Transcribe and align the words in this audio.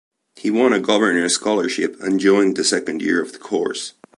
He 0.35 0.49
won 0.49 0.73
a 0.73 0.79
Governors' 0.79 1.35
scholarship 1.35 1.95
and 1.99 2.19
joined 2.19 2.57
the 2.57 2.63
second 2.63 3.03
year 3.03 3.21
of 3.21 3.33
the 3.33 3.37
course. 3.37 3.93